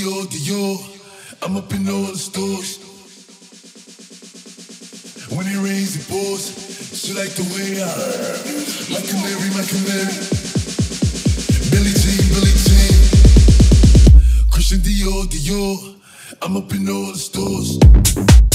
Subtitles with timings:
[0.00, 0.78] Dior, Dior.
[1.42, 2.78] I'm up in all the stores.
[5.28, 6.56] When it rains, it pours.
[6.96, 7.86] She like the way I,
[8.88, 10.16] my canary, my canary.
[11.68, 12.96] Billie Jean, Billie Jean.
[14.50, 16.00] Christian Dior, Dior.
[16.40, 18.49] I'm up in all the stores.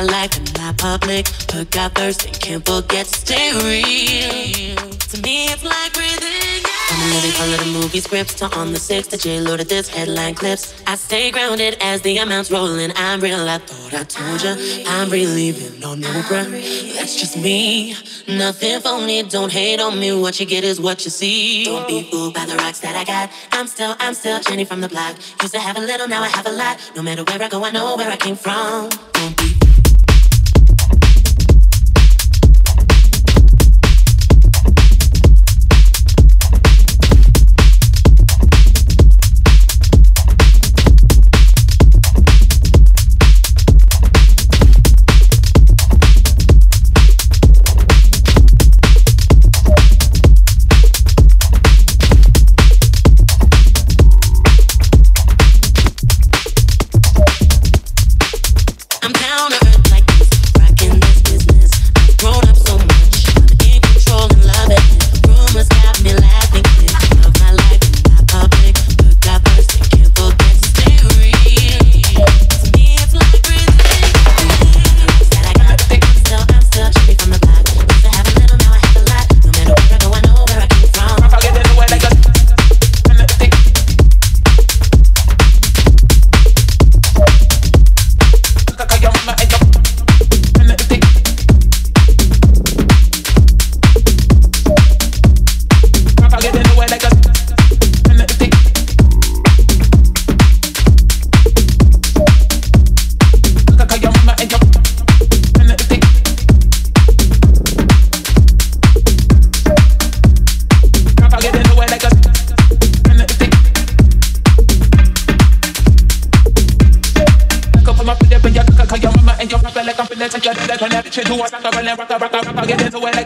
[0.00, 1.26] My life and my public.
[1.54, 4.76] Look out thirst and can't forget to stay real.
[4.76, 6.64] To me, it's like breathing.
[6.92, 9.08] I'm living for the movie scripts to on the six.
[9.08, 10.82] The J loaded this headline clips.
[10.86, 12.92] I stay grounded as the amounts rolling.
[12.96, 13.48] I'm real.
[13.48, 14.54] I thought I told ya.
[14.86, 16.94] I'm relieving on bruh.
[16.96, 17.94] That's just me.
[18.28, 19.22] Nothing phony.
[19.24, 20.18] Don't hate on me.
[20.18, 21.64] What you get is what you see.
[21.64, 23.30] Don't be fooled by the rocks that I got.
[23.52, 25.16] I'm still, I'm still Jenny from the block.
[25.42, 26.78] Used to have a little, now I have a lot.
[26.96, 28.88] No matter where I go, I know where I came from.
[29.12, 29.39] Don't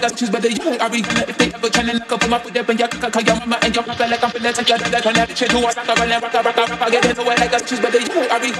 [0.04, 2.56] a choose, but they I read if they ever trying to knock up my foot
[2.56, 5.02] up and your cock, your mama and your papa, like I'm finna take your dad,
[5.02, 7.52] turn that shit to a rock, rock, rock, rock, rock, rock, get into it like
[7.52, 8.56] a choose, but they I read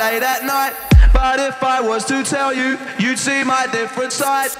[0.00, 0.72] late at night.
[1.12, 4.50] But if I was to tell you, you'd see my different side.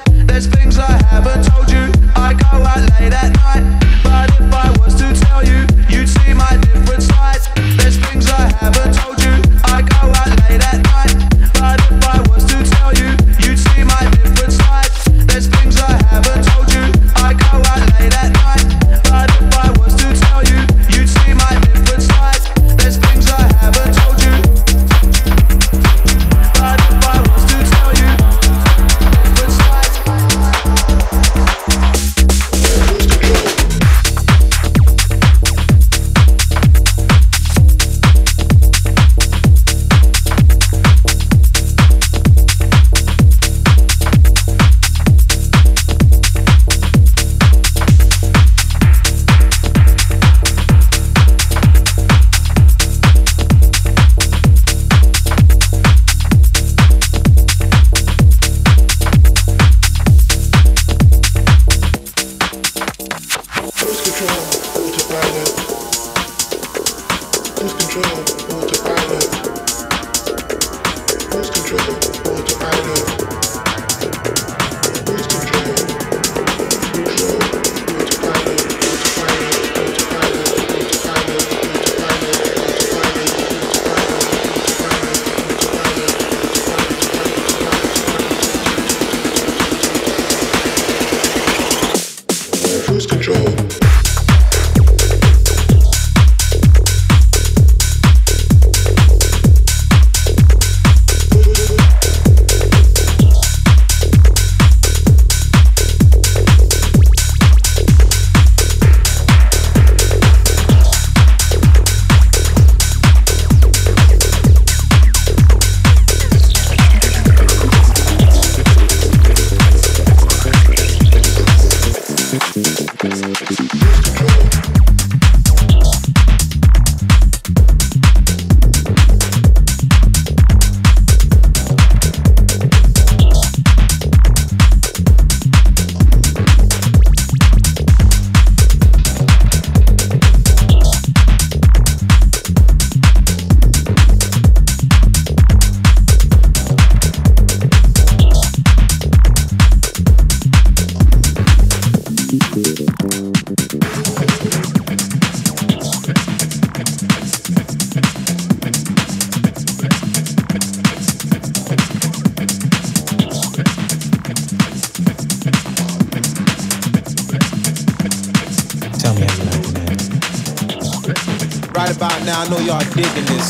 [64.20, 64.59] control.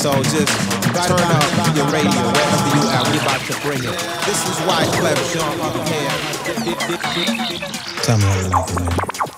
[0.00, 0.48] So just
[0.94, 3.04] turn up your radio wherever you are.
[3.10, 3.98] We about to bring it.
[4.24, 4.84] This is why
[5.30, 5.74] Jean up.
[8.02, 9.29] Tell me how you like it,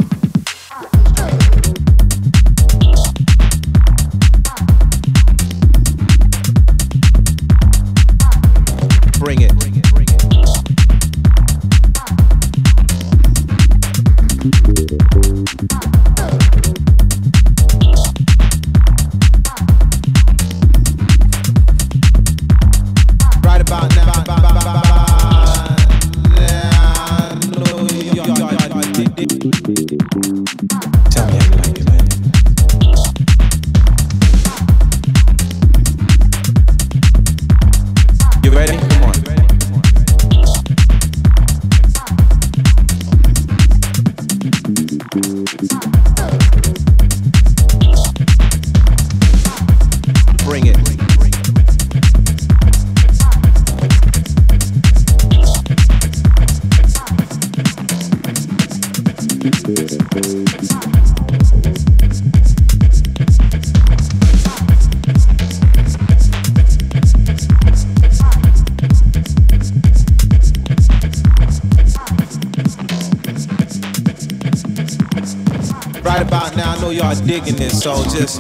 [77.83, 78.38] so just.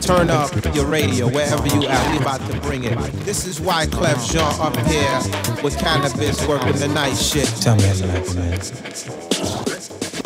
[0.00, 2.10] Turn up your radio wherever you are.
[2.10, 2.96] We about to bring it.
[3.26, 5.18] This is Wyclef Jean up here
[5.62, 7.46] with Canibus working the night shit.
[7.60, 8.72] Tell me how you like it.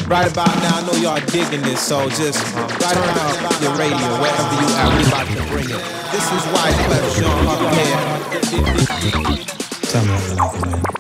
[0.07, 4.55] Right about now, I know y'all digging this, so just turn up your radio wherever
[4.55, 4.91] you are.
[4.97, 5.83] We about to bring it.
[6.15, 7.99] This is why Clef Jean up here.
[9.83, 10.96] Tell me how you like it, man.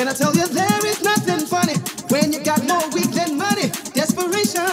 [0.00, 1.74] And I tell you, there is nothing funny
[2.08, 3.68] when you got more weak than money.
[3.92, 4.64] Desperation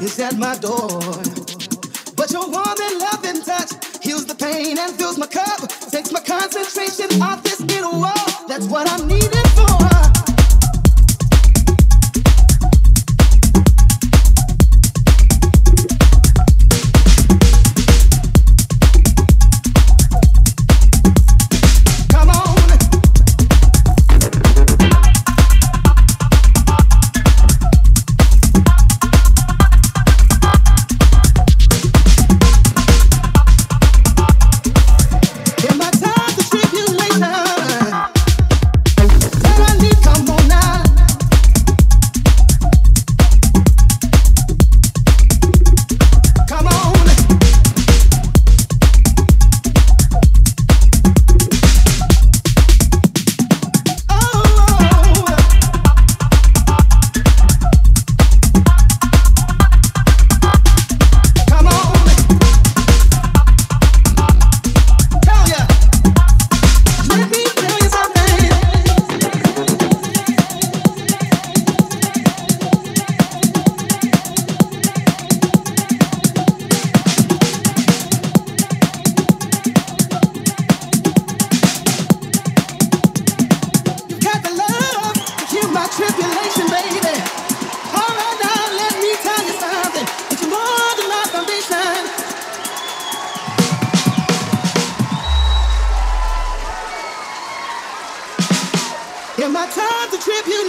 [0.00, 0.86] is at my door.
[2.14, 3.72] But your warm and loving touch
[4.04, 5.68] heals the pain and fills my cup.
[5.90, 8.46] Takes my concentration off this middle wall.
[8.46, 9.45] That's what I'm needing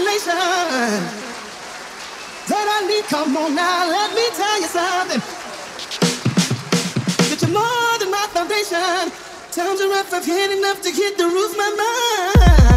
[0.08, 1.04] revelation
[2.48, 3.04] that I need.
[3.06, 5.22] Come on now, let me tell you something.
[7.30, 9.12] That you're more than my foundation.
[9.52, 12.77] Times are rough, I've had enough to hit the roof, my mind.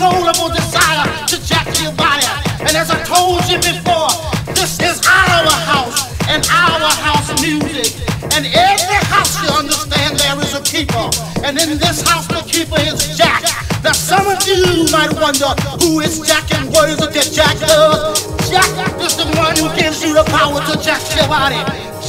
[0.00, 2.26] uncontrollable desire to jack your body.
[2.60, 4.10] And as I told you before,
[4.54, 7.98] this is our house and our house music.
[8.34, 11.10] And every house you understand there is a keeper.
[11.42, 13.42] And in this house the keeper is Jack.
[13.82, 15.50] Now some of you might wonder
[15.82, 18.38] who is Jack and what is it that Jack does.
[18.50, 18.70] Jack
[19.02, 21.58] is the one who gives you the power to jack your body.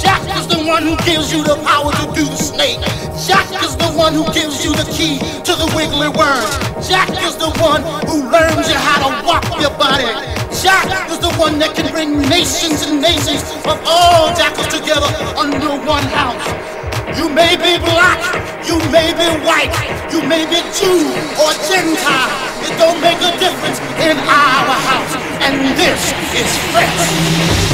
[0.02, 2.80] Jack is the one who gives you the power to do the snake.
[4.00, 6.48] One who gives you the key to the wiggly worm.
[6.88, 10.08] Jack is the one who learns you how to walk your body.
[10.64, 15.76] Jack is the one that can bring nations and nations of all jackers together under
[15.84, 16.40] one house.
[17.20, 18.24] You may be black,
[18.64, 19.76] you may be white,
[20.16, 21.04] you may be Jew
[21.36, 22.32] or Gentile.
[22.64, 25.14] It don't make a difference in our house.
[25.44, 26.00] And this
[26.40, 27.69] is fresh.